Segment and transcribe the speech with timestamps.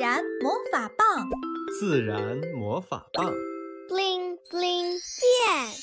[0.00, 1.28] 然魔法棒，
[1.78, 2.18] 自然
[2.58, 3.30] 魔法棒
[3.86, 5.76] ，bling bling 变。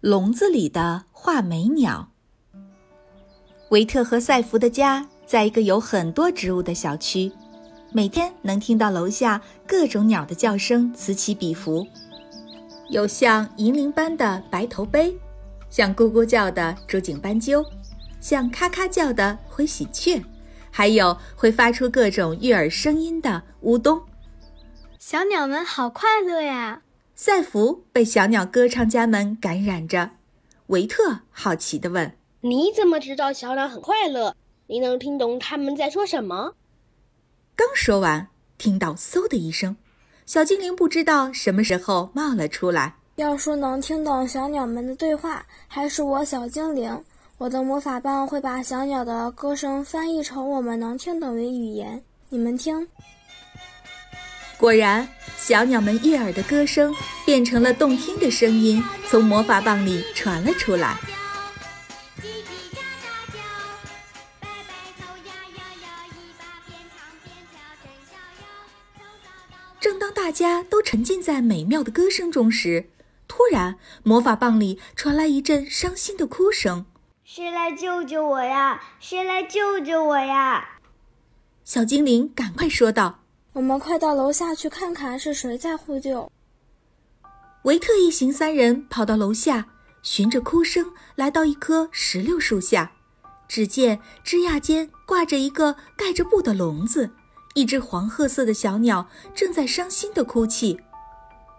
[0.00, 2.10] 笼子里的画眉鸟。
[3.70, 7.30] 维特和赛弗的家在一个有很多植物的小区，
[7.92, 11.86] 每天能听到楼下各种鸟的叫声此起彼伏，
[12.90, 15.16] 有像银铃般的白头杯，
[15.70, 17.64] 像咕咕叫的竹颈斑鸠，
[18.20, 20.20] 像咔咔叫的灰喜鹊。
[20.70, 24.00] 还有会发出各种悦耳声音的乌冬，
[24.98, 26.82] 小鸟们好快乐呀！
[27.14, 30.10] 赛弗被小鸟歌唱家们感染着。
[30.68, 34.36] 维特好奇地问：“你怎么知道小鸟很快乐？
[34.66, 36.52] 你能听懂他们在说什么？”
[37.56, 39.76] 刚说完，听到嗖的一声，
[40.26, 42.94] 小精灵不知道什么时候冒了出来。
[43.16, 47.02] 要说能听懂小鸟们的对话，还是我小精灵。
[47.38, 52.02] 我的魔法棒会把小鸟的歌声翻译成我们能听懂的语言。
[52.30, 52.88] 你们听，
[54.58, 56.92] 果然，小鸟们悦耳的歌声
[57.24, 60.98] 变成了动听的声音，从魔法棒里传了出来。
[69.78, 72.90] 正当大家都沉浸在美妙的歌声中时，
[73.28, 76.84] 突然，魔法棒里传来一阵伤心的哭声。
[77.30, 78.80] 谁来救救我呀！
[79.00, 80.66] 谁来救救我呀！
[81.62, 83.18] 小精灵赶快说道
[83.52, 86.32] ：“我们快到楼下去看看是谁在呼救。”
[87.64, 89.66] 维特一行三人跑到楼下，
[90.02, 92.92] 循着哭声来到一棵石榴树下，
[93.46, 97.10] 只见枝桠间挂着一个盖着布的笼子，
[97.52, 100.80] 一只黄褐色的小鸟正在伤心的哭泣。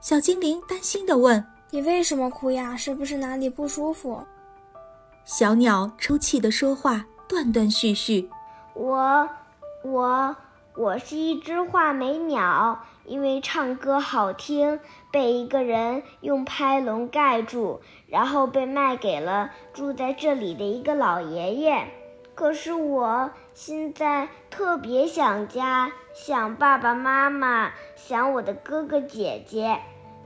[0.00, 2.76] 小精灵担心的问：“你为什么哭呀？
[2.76, 4.24] 是不是哪里不舒服？”
[5.38, 8.30] 小鸟抽泣的说话，断断续续。
[8.72, 9.28] 我，
[9.84, 10.34] 我，
[10.74, 21.86] 我是一只画眉鸟，因为唱歌好听，被一个人用拍笼盖住，然后被卖给了住在这里的一个老爷爷。
[22.34, 29.80] 可是我现在特别想家，想爸爸妈妈，想我的哥哥姐姐。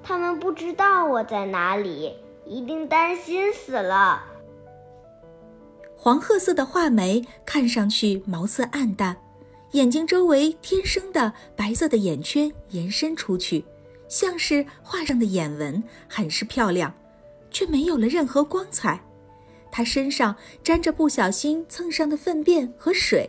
[0.04, 2.14] 他们不知道我在哪里，
[2.46, 4.26] 一定担心死了。
[6.02, 9.14] 黄褐色的画眉看上去毛色暗淡，
[9.72, 13.62] 眼睛周围天生的白色的眼圈延伸出去，
[14.08, 16.90] 像是画上的眼纹，很是漂亮，
[17.50, 18.98] 却没有了任何光彩。
[19.70, 20.34] 它身上
[20.64, 23.28] 沾着不小心蹭上的粪便和水，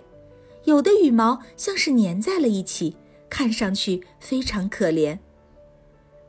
[0.63, 2.95] 有的羽毛像是粘在了一起，
[3.29, 5.19] 看上去非常可怜。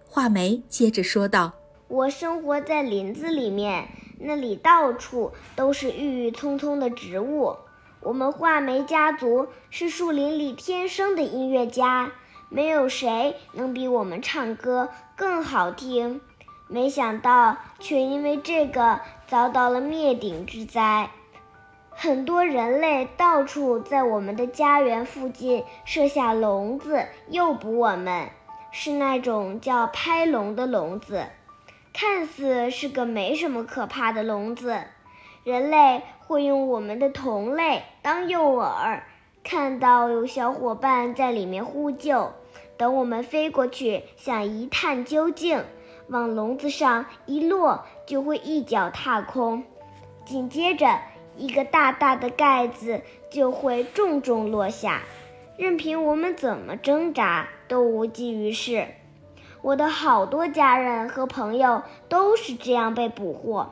[0.09, 1.53] 画眉接着说道
[1.87, 3.89] ：“我生活在林子里面。”
[4.25, 7.57] 那里到处都是郁郁葱葱的植物。
[8.01, 12.13] 我们画眉家族是树林里天生的音乐家，
[12.49, 16.21] 没有谁能比我们唱歌更好听。
[16.69, 21.11] 没想到，却因为这个遭到了灭顶之灾。
[21.91, 28.31] 很多人类到处在我们的家园附近设下笼子诱捕我们，
[28.71, 31.27] 是那种叫拍笼的笼子。
[31.93, 34.83] 看似是个没什么可怕的笼子，
[35.45, 39.01] 人类会用我们的同类当诱饵，
[39.45, 42.33] 看到有小伙伴在里面呼救，
[42.77, 45.63] 等我们飞过去想一探究竟，
[46.09, 49.65] 往笼子上一落，就会一脚踏空，
[50.25, 50.99] 紧接着
[51.37, 55.03] 一个大大的盖子就会重重落下，
[55.59, 58.87] 任凭我们怎么挣扎都无济于事。
[59.63, 63.67] 我的好多家人和朋友都是这样被捕获，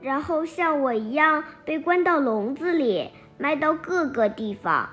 [0.00, 4.88] 然后像我一样被关到笼子里，卖到各个地方。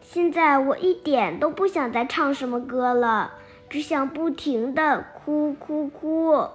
[0.00, 3.32] 现在我一点都不想再唱什么歌了，
[3.68, 6.48] 只想不停的哭哭哭。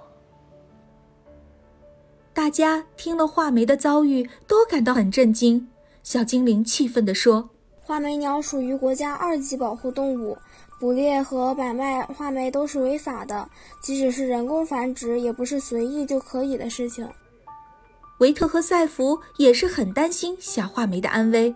[2.32, 5.68] 大家听了画眉的遭遇，都感到很震惊。
[6.02, 7.50] 小精灵气愤地说
[7.86, 10.36] ：“画眉鸟属于国家二级保护动物。”
[10.78, 13.48] 捕猎和买卖画眉都是违法的，
[13.80, 17.08] 即使是人工繁殖，也不是随意就可以的事情。
[18.18, 21.54] 维特和赛弗也是很担心小画眉的安危。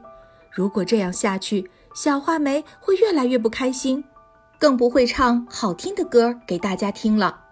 [0.50, 4.03] 如果这样下去，小画眉会越来越不开心，
[4.59, 7.44] 更不会唱好听的歌给大家听了。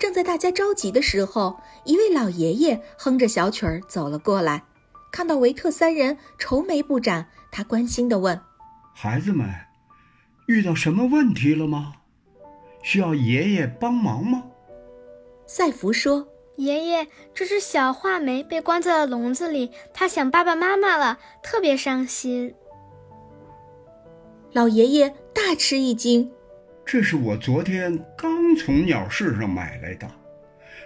[0.00, 4.64] 正在大家着急的时候，一位老爷爷哼着小曲儿走了过来，
[5.10, 8.40] 看到维特三人愁眉不展，他关心地问
[8.94, 9.48] ：“孩子们。”
[10.46, 11.94] 遇到什么问题了吗？
[12.82, 14.44] 需要爷爷帮忙吗？
[15.46, 16.26] 赛弗说
[16.56, 22.54] ：“爷爷，这只小画眉被关在了笼子里，它想爸爸妈妈了，特别伤心。”
[24.52, 26.32] 老爷爷大吃一惊
[26.86, 30.10] ：“这是我昨天刚从鸟市上买来的，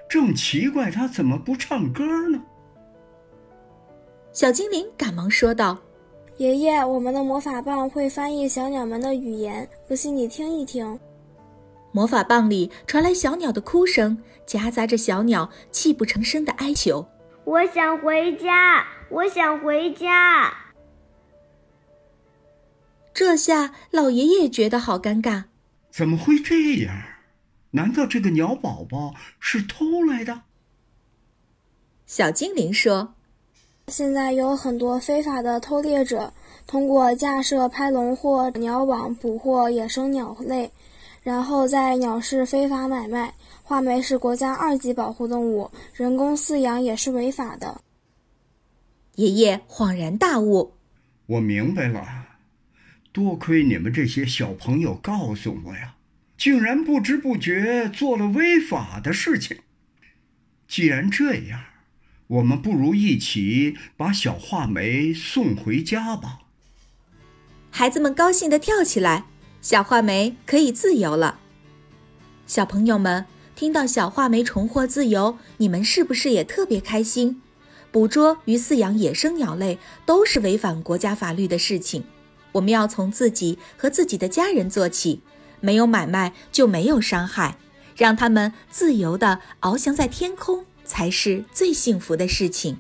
[0.09, 2.43] 正奇怪它怎么不唱歌呢。”
[4.33, 5.79] 小精灵赶忙说道
[6.39, 10.99] ：“爷爷，我们的魔法棒会翻译小鸟们的语言，不信你听一听。”
[11.93, 17.07] 魔法棒里传来小鸟的哭声，夹杂着小鸟泣不成声的哀求
[17.45, 20.51] ：“我想回家，我想回家。”
[23.13, 25.45] 这下老爷爷觉得好尴尬，
[25.91, 26.97] 怎么会这样？
[27.73, 30.45] 难道这个鸟宝宝是偷来的？
[32.07, 33.15] 小精灵说
[33.89, 36.33] ：“现在有很多非法的偷猎者，
[36.67, 40.71] 通过架设拍笼或鸟网捕获野生鸟类。”
[41.23, 47.81] 然后在鸟市非法买卖，画眉是国家二级保护动物，人工饲养也是违法的。
[49.15, 50.75] 爷爷恍然大悟
[51.27, 52.05] ：“我明白了，
[53.13, 55.95] 多亏你们这些小朋友告诉我呀，
[56.37, 59.59] 竟然不知不觉做了违法的事情。
[60.67, 61.61] 既然这样，
[62.33, 66.39] 我们不如一起把小画眉送回家吧。”
[67.71, 69.25] 孩子们高兴地跳起来。
[69.61, 71.39] 小画眉可以自由了。
[72.49, 77.41] 小朋友们听到小画眉重获自由，你们是不是也特别开心？
[77.93, 82.03] 捕捉与饲养野生鸟类都是违反国家法律的事情，
[82.53, 85.21] 我们要从自己和自己的家人做起，
[85.61, 87.57] 没有买卖就没有伤害，
[87.97, 92.77] 让他们自由地翱翔在天空才是最幸福的事情。